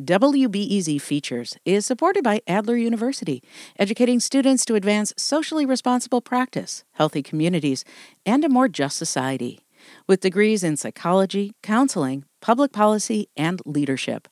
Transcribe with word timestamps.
WBEZ 0.00 1.00
Features 1.00 1.56
is 1.64 1.84
supported 1.84 2.22
by 2.22 2.40
Adler 2.46 2.76
University, 2.76 3.42
educating 3.80 4.20
students 4.20 4.64
to 4.64 4.76
advance 4.76 5.12
socially 5.16 5.66
responsible 5.66 6.20
practice, 6.20 6.84
healthy 6.92 7.20
communities, 7.20 7.84
and 8.24 8.44
a 8.44 8.48
more 8.48 8.68
just 8.68 8.96
society. 8.96 9.58
With 10.06 10.20
degrees 10.20 10.62
in 10.62 10.76
psychology, 10.76 11.54
counseling, 11.64 12.24
public 12.40 12.70
policy, 12.70 13.28
and 13.36 13.60
leadership. 13.66 14.28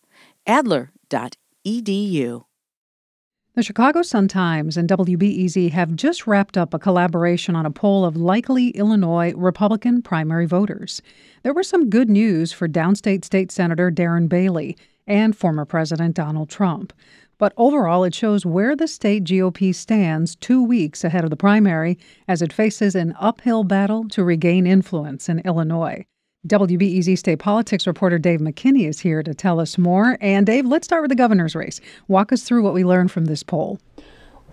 Adler.edu. 0.47 2.45
The 3.55 3.63
Chicago 3.63 4.03
Sun-Times 4.03 4.77
and 4.77 4.89
WBEZ 4.89 5.71
have 5.73 5.97
just 5.97 6.29
wrapped 6.29 6.57
up 6.57 6.75
a 6.75 6.79
collaboration 6.79 7.57
on 7.57 7.67
a 7.67 7.73
poll 7.73 8.05
of 8.05 8.17
likely 8.17 8.69
Illinois 8.69 9.33
Republican 9.35 10.01
primary 10.01 10.47
voters. 10.47 11.03
There 11.43 11.55
was 11.55 11.67
some 11.67 11.91
good 11.91 12.09
news 12.09 12.53
for 12.53 12.69
downstate 12.69 13.25
State 13.25 13.51
Senator 13.51 13.91
Darren 13.91 14.29
Bailey 14.29 14.77
and 15.07 15.37
former 15.37 15.65
President 15.65 16.15
Donald 16.15 16.49
Trump. 16.49 16.93
But 17.39 17.53
overall, 17.57 18.05
it 18.05 18.15
shows 18.15 18.47
where 18.47 18.75
the 18.75 18.89
state 18.89 19.25
GOP 19.25 19.75
stands 19.75 20.37
two 20.37 20.63
weeks 20.63 21.05
ahead 21.05 21.25
of 21.25 21.31
the 21.31 21.37
primary 21.37 21.99
as 22.29 22.41
it 22.41 22.53
faces 22.53 22.95
an 22.95 23.15
uphill 23.21 23.63
battle 23.63 24.09
to 24.09 24.25
regain 24.25 24.67
influence 24.67 25.29
in 25.29 25.41
Illinois. 25.41 26.07
WBEZ 26.47 27.19
state 27.19 27.39
politics 27.41 27.87
reporter 27.87 28.19
Dave 28.19 28.41
McKinney 28.41 28.89
is 28.89 29.01
here 29.01 29.23
to 29.23 29.35
tell 29.35 29.59
us 29.59 29.77
more. 29.77 30.17
And 30.21 30.47
Dave, 30.47 30.65
let's 30.65 30.87
start 30.87 31.03
with 31.03 31.09
the 31.09 31.17
governor's 31.17 31.57
race. 31.57 31.81
Walk 32.09 32.33
us 32.33 32.43
through 32.45 32.63
what 32.63 32.75
we 32.75 32.85
learned 32.85 33.11
from 33.11 33.25
this 33.25 33.43
poll. 33.43 33.81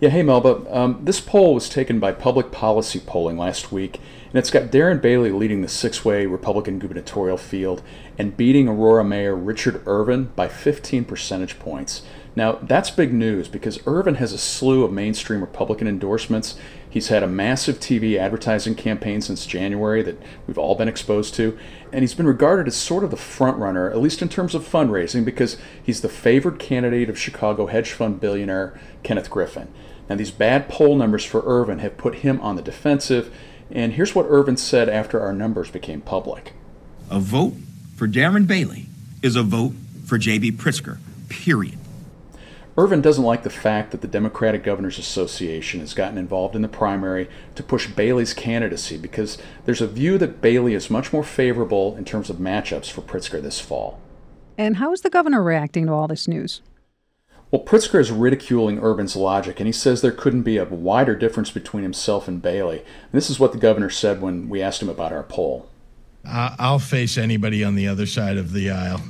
Yeah, 0.04 0.10
hey 0.10 0.22
Melba. 0.22 0.66
Um, 0.68 0.98
this 1.00 1.18
poll 1.18 1.54
was 1.54 1.66
taken 1.66 1.98
by 1.98 2.12
Public 2.12 2.50
Policy 2.50 3.00
Polling 3.00 3.38
last 3.38 3.72
week, 3.72 4.00
and 4.28 4.34
it's 4.34 4.50
got 4.50 4.70
Darren 4.70 5.00
Bailey 5.00 5.30
leading 5.30 5.62
the 5.62 5.66
six 5.66 6.04
way 6.04 6.26
Republican 6.26 6.78
gubernatorial 6.78 7.38
field 7.38 7.82
and 8.18 8.36
beating 8.36 8.68
Aurora 8.68 9.02
Mayor 9.02 9.34
Richard 9.34 9.82
Irvin 9.86 10.24
by 10.36 10.46
15 10.46 11.06
percentage 11.06 11.58
points. 11.58 12.02
Now, 12.36 12.58
that's 12.60 12.90
big 12.90 13.14
news 13.14 13.48
because 13.48 13.80
Irvin 13.86 14.16
has 14.16 14.34
a 14.34 14.38
slew 14.38 14.84
of 14.84 14.92
mainstream 14.92 15.40
Republican 15.40 15.88
endorsements. 15.88 16.56
He's 16.90 17.08
had 17.08 17.22
a 17.22 17.26
massive 17.26 17.80
TV 17.80 18.18
advertising 18.18 18.74
campaign 18.74 19.22
since 19.22 19.46
January 19.46 20.02
that 20.02 20.20
we've 20.46 20.58
all 20.58 20.74
been 20.74 20.88
exposed 20.88 21.32
to, 21.36 21.56
and 21.92 22.02
he's 22.02 22.12
been 22.12 22.26
regarded 22.26 22.66
as 22.66 22.76
sort 22.76 23.04
of 23.04 23.10
the 23.10 23.16
front 23.16 23.56
runner, 23.56 23.90
at 23.90 24.00
least 24.00 24.20
in 24.20 24.28
terms 24.28 24.54
of 24.54 24.68
fundraising, 24.68 25.24
because 25.24 25.56
he's 25.82 26.02
the 26.02 26.10
favored 26.10 26.58
candidate 26.58 27.08
of 27.08 27.18
Chicago 27.18 27.68
hedge 27.68 27.92
fund 27.92 28.20
billionaire 28.20 28.78
Kenneth 29.02 29.30
Griffin. 29.30 29.72
Now, 30.08 30.16
these 30.16 30.30
bad 30.30 30.68
poll 30.68 30.96
numbers 30.96 31.24
for 31.24 31.42
Irvin 31.46 31.78
have 31.78 31.96
put 31.96 32.16
him 32.16 32.40
on 32.40 32.56
the 32.56 32.62
defensive, 32.62 33.34
and 33.70 33.94
here's 33.94 34.14
what 34.14 34.26
Irvin 34.28 34.56
said 34.56 34.88
after 34.88 35.20
our 35.20 35.32
numbers 35.32 35.70
became 35.70 36.00
public. 36.00 36.52
A 37.10 37.18
vote 37.18 37.54
for 37.96 38.06
Darren 38.06 38.46
Bailey 38.46 38.86
is 39.22 39.36
a 39.36 39.42
vote 39.42 39.72
for 40.04 40.18
J.B. 40.18 40.52
Pritzker, 40.52 40.98
period. 41.28 41.78
Irvin 42.76 43.00
doesn't 43.00 43.22
like 43.24 43.44
the 43.44 43.50
fact 43.50 43.92
that 43.92 44.00
the 44.00 44.08
Democratic 44.08 44.64
Governors 44.64 44.98
Association 44.98 45.78
has 45.78 45.94
gotten 45.94 46.18
involved 46.18 46.56
in 46.56 46.62
the 46.62 46.68
primary 46.68 47.28
to 47.54 47.62
push 47.62 47.86
Bailey's 47.86 48.34
candidacy 48.34 48.96
because 48.96 49.38
there's 49.64 49.80
a 49.80 49.86
view 49.86 50.18
that 50.18 50.40
Bailey 50.40 50.74
is 50.74 50.90
much 50.90 51.12
more 51.12 51.22
favorable 51.22 51.96
in 51.96 52.04
terms 52.04 52.30
of 52.30 52.36
matchups 52.36 52.90
for 52.90 53.00
Pritzker 53.00 53.40
this 53.40 53.60
fall. 53.60 54.00
And 54.58 54.78
how 54.78 54.92
is 54.92 55.02
the 55.02 55.10
governor 55.10 55.42
reacting 55.42 55.86
to 55.86 55.92
all 55.92 56.08
this 56.08 56.26
news? 56.26 56.62
Well, 57.54 57.62
Pritzker 57.62 58.00
is 58.00 58.10
ridiculing 58.10 58.80
Irvin's 58.80 59.14
logic, 59.14 59.60
and 59.60 59.68
he 59.68 59.72
says 59.72 60.00
there 60.00 60.10
couldn't 60.10 60.42
be 60.42 60.56
a 60.56 60.64
wider 60.64 61.14
difference 61.14 61.52
between 61.52 61.84
himself 61.84 62.26
and 62.26 62.42
Bailey. 62.42 62.78
And 62.78 63.12
this 63.12 63.30
is 63.30 63.38
what 63.38 63.52
the 63.52 63.58
governor 63.58 63.90
said 63.90 64.20
when 64.20 64.48
we 64.48 64.60
asked 64.60 64.82
him 64.82 64.88
about 64.88 65.12
our 65.12 65.22
poll. 65.22 65.70
I'll 66.24 66.80
face 66.80 67.16
anybody 67.16 67.62
on 67.62 67.76
the 67.76 67.86
other 67.86 68.06
side 68.06 68.38
of 68.38 68.54
the 68.54 68.72
aisle, 68.72 69.00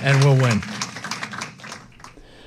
and 0.00 0.22
we'll 0.22 0.40
win. 0.40 0.62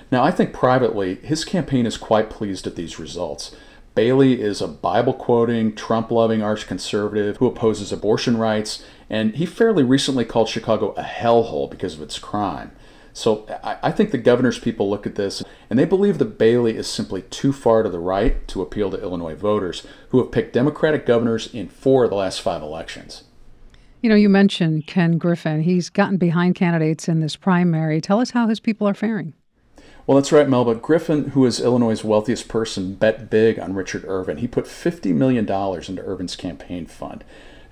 Now, 0.10 0.24
I 0.24 0.32
think 0.32 0.54
privately, 0.54 1.16
his 1.16 1.44
campaign 1.44 1.86
is 1.86 1.98
quite 1.98 2.30
pleased 2.30 2.66
at 2.66 2.78
these 2.78 2.98
results. 2.98 3.54
Bailey 3.94 4.42
is 4.42 4.62
a 4.62 4.70
Bible 4.70 5.14
quoting, 5.14 5.76
Trump 5.76 6.12
loving 6.12 6.42
arch 6.42 6.66
conservative 6.66 7.36
who 7.38 7.48
opposes 7.48 7.92
abortion 7.92 8.38
rights, 8.38 8.86
and 9.10 9.36
he 9.36 9.46
fairly 9.46 9.84
recently 9.84 10.24
called 10.24 10.48
Chicago 10.48 10.94
a 10.94 11.04
hellhole 11.04 11.70
because 11.70 11.96
of 11.96 12.02
its 12.02 12.20
crime. 12.20 12.72
So 13.14 13.46
I, 13.64 13.92
think 13.92 14.10
the 14.10 14.18
governor's 14.18 14.58
people 14.58 14.90
look 14.90 15.06
at 15.06 15.14
this 15.14 15.44
and 15.70 15.78
they 15.78 15.86
believe 15.86 16.18
that 16.18 16.40
Bailey 16.40 16.76
is 16.76 16.88
simply 16.88 17.22
too 17.22 17.54
far 17.54 17.84
to 17.84 17.90
the 17.90 18.00
right 18.00 18.46
to 18.48 18.64
appeal 18.64 18.90
to 18.90 19.02
Illinois 19.02 19.36
voters 19.36 19.86
who 20.10 20.18
have 20.18 20.32
picked 20.32 20.54
Democratic 20.54 21.06
governors 21.06 21.54
in 21.54 21.70
four 21.70 22.06
of 22.06 22.10
the 22.10 22.16
last 22.16 22.42
five 22.42 22.64
elections. 22.64 23.24
You 24.02 24.10
know, 24.10 24.16
you 24.16 24.30
mentioned 24.30 24.88
Ken 24.88 25.20
Griffin. 25.20 25.62
He's 25.62 25.90
gotten 25.90 26.18
behind 26.18 26.56
candidates 26.56 27.08
in 27.08 27.20
this 27.20 27.36
primary. 27.36 28.02
Tell 28.02 28.20
us 28.20 28.32
how 28.32 28.48
his 28.48 28.60
people 28.60 28.88
are 28.88 28.96
faring. 28.96 29.34
Well, 30.06 30.18
that's 30.18 30.34
right, 30.34 30.50
Melba. 30.50 30.76
Griffin, 30.76 31.30
who 31.30 31.46
is 31.46 31.62
Illinois' 31.62 32.04
wealthiest 32.04 32.50
person, 32.50 32.96
bet 32.96 33.30
big 33.30 33.58
on 33.58 33.74
Richard 33.74 34.04
Irvin. 34.06 34.38
He 34.38 34.48
put 34.48 34.66
$50 34.66 35.14
million 35.14 35.48
into 35.48 36.04
Irvin's 36.04 36.36
campaign 36.36 36.88
fund. 36.88 37.24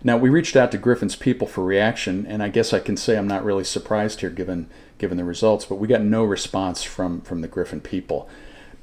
Now, 0.03 0.17
we 0.17 0.29
reached 0.29 0.55
out 0.55 0.71
to 0.71 0.79
Griffin's 0.79 1.15
people 1.15 1.47
for 1.47 1.63
reaction, 1.63 2.25
and 2.25 2.41
I 2.41 2.49
guess 2.49 2.73
I 2.73 2.79
can 2.79 2.97
say 2.97 3.17
I'm 3.17 3.27
not 3.27 3.45
really 3.45 3.63
surprised 3.63 4.21
here 4.21 4.31
given, 4.31 4.67
given 4.97 5.17
the 5.17 5.23
results, 5.23 5.65
but 5.65 5.75
we 5.75 5.87
got 5.87 6.01
no 6.01 6.23
response 6.23 6.81
from, 6.81 7.21
from 7.21 7.41
the 7.41 7.47
Griffin 7.47 7.81
people. 7.81 8.27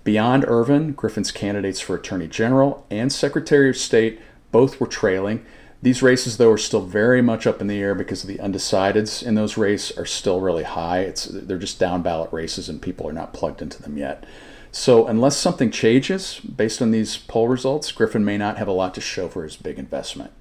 Beyond 0.05 0.45
Irvin, 0.47 0.93
Griffin's 0.93 1.33
candidates 1.33 1.81
for 1.81 1.97
Attorney 1.97 2.29
General 2.29 2.87
and 2.89 3.13
Secretary 3.13 3.69
of 3.69 3.77
State 3.77 4.21
both 4.53 4.81
were 4.81 4.87
trailing. 4.87 5.45
These 5.83 6.03
races, 6.03 6.37
though, 6.37 6.53
are 6.53 6.59
still 6.59 6.81
very 6.83 7.21
much 7.21 7.47
up 7.47 7.61
in 7.61 7.67
the 7.67 7.81
air 7.81 7.95
because 7.95 8.23
the 8.23 8.39
undecideds 8.39 9.23
in 9.23 9.35
those 9.35 9.57
races 9.57 9.97
are 9.99 10.07
still 10.07 10.41
really 10.41 10.65
high. 10.65 11.01
It's 11.01 11.27
they're 11.27 11.59
just 11.59 11.79
down 11.79 12.03
ballot 12.03 12.33
races, 12.33 12.69
and 12.69 12.81
people 12.81 13.09
are 13.09 13.13
not 13.13 13.33
plugged 13.33 13.61
into 13.61 13.83
them 13.83 13.97
yet. 13.97 14.25
So, 14.71 15.07
unless 15.07 15.37
something 15.37 15.71
changes 15.71 16.41
based 16.41 16.81
on 16.81 16.91
these 16.91 17.17
poll 17.17 17.49
results, 17.49 17.93
Griffin 17.93 18.25
may 18.25 18.39
not 18.39 18.59
have 18.59 18.69
a 18.69 18.73
lot 18.73 18.95
to 18.95 19.01
show 19.01 19.29
for 19.29 19.45
his 19.45 19.57
big 19.57 19.79
investment. 19.79 20.33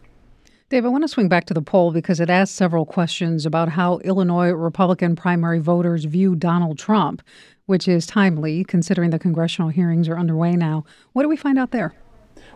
Dave, 0.70 0.84
I 0.84 0.90
want 0.90 1.06
to 1.06 1.08
swing 1.08 1.30
back 1.30 1.46
to 1.46 1.54
the 1.54 1.62
poll 1.62 1.94
because 1.94 2.20
it 2.20 2.30
asks 2.30 2.54
several 2.54 2.86
questions 2.86 3.46
about 3.46 3.70
how 3.70 4.00
Illinois 4.00 4.52
Republican 4.52 5.16
primary 5.16 5.60
voters 5.60 6.04
view 6.04 6.36
Donald 6.36 6.78
Trump, 6.78 7.22
which 7.68 7.88
is 7.88 8.06
timely 8.06 8.66
considering 8.66 9.12
the 9.12 9.18
congressional 9.18 9.70
hearings 9.70 10.10
are 10.10 10.20
underway 10.20 10.58
now. 10.58 10.84
What 11.14 11.24
do 11.24 11.30
we 11.30 11.38
find 11.38 11.58
out 11.58 11.72
there? 11.72 11.96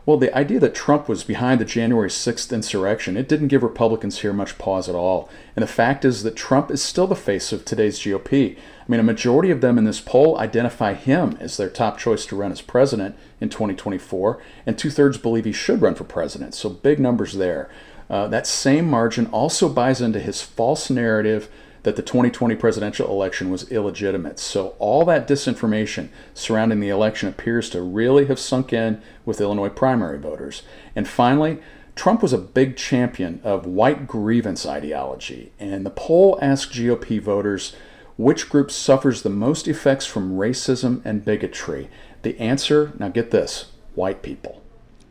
Well, 0.05 0.17
the 0.17 0.35
idea 0.35 0.59
that 0.59 0.75
Trump 0.75 1.07
was 1.07 1.23
behind 1.23 1.61
the 1.61 1.65
January 1.65 2.09
6th 2.09 2.51
insurrection, 2.51 3.15
it 3.15 3.29
didn't 3.29 3.47
give 3.47 3.63
Republicans 3.63 4.19
here 4.19 4.33
much 4.33 4.57
pause 4.57 4.89
at 4.89 4.95
all. 4.95 5.29
And 5.55 5.63
the 5.63 5.67
fact 5.67 6.03
is 6.03 6.23
that 6.23 6.35
Trump 6.35 6.69
is 6.69 6.81
still 6.81 7.07
the 7.07 7.15
face 7.15 7.53
of 7.53 7.63
today's 7.63 7.99
GOP. 7.99 8.57
I 8.57 8.85
mean, 8.89 8.99
a 8.99 9.03
majority 9.03 9.51
of 9.51 9.61
them 9.61 9.77
in 9.77 9.85
this 9.85 10.01
poll 10.01 10.37
identify 10.37 10.95
him 10.95 11.37
as 11.39 11.55
their 11.55 11.69
top 11.69 11.97
choice 11.97 12.25
to 12.25 12.35
run 12.35 12.51
as 12.51 12.61
president 12.61 13.15
in 13.39 13.47
2024, 13.47 14.41
and 14.65 14.77
two 14.77 14.89
thirds 14.89 15.17
believe 15.17 15.45
he 15.45 15.53
should 15.53 15.81
run 15.81 15.95
for 15.95 16.03
president. 16.03 16.55
So 16.55 16.69
big 16.69 16.99
numbers 16.99 17.33
there. 17.33 17.69
Uh, 18.11 18.27
that 18.27 18.45
same 18.45 18.89
margin 18.89 19.25
also 19.27 19.69
buys 19.69 20.01
into 20.01 20.19
his 20.19 20.41
false 20.41 20.89
narrative 20.89 21.49
that 21.83 21.95
the 21.95 22.01
2020 22.01 22.55
presidential 22.55 23.07
election 23.09 23.49
was 23.49 23.71
illegitimate. 23.71 24.37
So, 24.37 24.75
all 24.79 25.05
that 25.05 25.29
disinformation 25.29 26.09
surrounding 26.33 26.81
the 26.81 26.89
election 26.89 27.29
appears 27.29 27.69
to 27.69 27.81
really 27.81 28.25
have 28.25 28.37
sunk 28.37 28.73
in 28.73 29.01
with 29.25 29.39
Illinois 29.39 29.69
primary 29.69 30.19
voters. 30.19 30.63
And 30.93 31.07
finally, 31.07 31.59
Trump 31.95 32.21
was 32.21 32.33
a 32.33 32.37
big 32.37 32.75
champion 32.75 33.39
of 33.45 33.65
white 33.65 34.07
grievance 34.07 34.65
ideology, 34.65 35.53
and 35.57 35.85
the 35.85 35.89
poll 35.89 36.37
asked 36.41 36.73
GOP 36.73 37.21
voters 37.21 37.75
which 38.17 38.49
group 38.49 38.71
suffers 38.71 39.21
the 39.21 39.29
most 39.29 39.69
effects 39.69 40.05
from 40.05 40.37
racism 40.37 41.01
and 41.05 41.23
bigotry. 41.23 41.89
The 42.23 42.37
answer, 42.39 42.91
now 42.99 43.07
get 43.07 43.31
this, 43.31 43.71
white 43.95 44.21
people. 44.21 44.61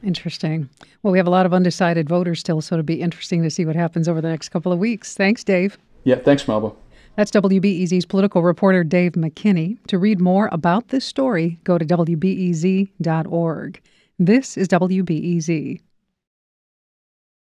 Interesting. 0.03 0.69
Well, 1.03 1.13
we 1.13 1.19
have 1.19 1.27
a 1.27 1.31
lot 1.31 1.47
of 1.47 1.53
undecided 1.53 2.09
voters 2.09 2.41
still, 2.41 2.61
so 2.61 2.75
it'll 2.75 2.85
be 2.85 3.01
interesting 3.01 3.43
to 3.43 3.51
see 3.51 3.67
what 3.67 3.77
happens 3.77 4.09
over 4.09 4.21
the 4.21 4.29
next 4.29 4.49
couple 4.49 4.73
of 4.73 4.79
weeks. 4.79 5.15
Thanks, 5.15 5.45
Dave. 5.45 5.79
Yeah, 6.05 6.17
thanks, 6.17 6.49
Melba. 6.49 6.73
That's 7.17 7.31
WBEZ's 7.33 8.07
political 8.07 8.43
reporter 8.43 8.83
Dave 8.85 9.13
McKinney. 9.13 9.77
To 9.89 9.99
read 9.99 10.21
more 10.21 10.49
about 10.53 10.89
this 10.89 11.05
story, 11.05 11.59
go 11.65 11.77
to 11.77 11.85
WBEZ.org. 11.85 13.81
This 14.19 14.57
is 14.57 14.69
WBEZ. 14.69 15.81